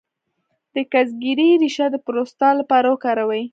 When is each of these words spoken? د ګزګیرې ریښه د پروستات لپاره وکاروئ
د 0.73 0.75
ګزګیرې 0.91 1.49
ریښه 1.61 1.87
د 1.91 1.95
پروستات 2.05 2.53
لپاره 2.61 2.87
وکاروئ 2.89 3.43